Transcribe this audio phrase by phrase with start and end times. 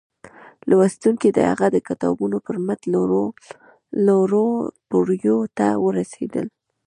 [0.69, 2.81] لوستونکي د هغه د کتابونو پر مټ
[4.05, 4.47] لوړو
[4.89, 6.45] پوړيو ته ورسېدل